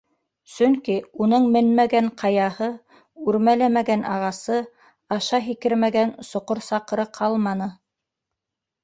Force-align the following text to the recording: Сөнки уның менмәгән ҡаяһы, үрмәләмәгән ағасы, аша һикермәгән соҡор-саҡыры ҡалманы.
Сөнки 0.51 0.93
уның 1.25 1.43
менмәгән 1.55 2.07
ҡаяһы, 2.21 2.69
үрмәләмәгән 3.33 4.05
ағасы, 4.13 4.57
аша 5.19 5.41
һикермәгән 5.49 6.15
соҡор-саҡыры 6.31 7.07
ҡалманы. 7.19 7.69